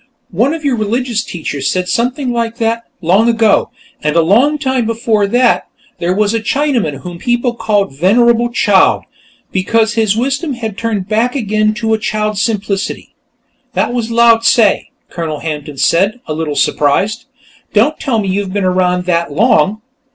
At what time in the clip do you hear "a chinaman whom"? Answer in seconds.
6.33-7.19